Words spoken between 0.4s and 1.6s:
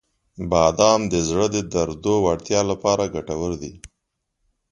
•بادام د زړه د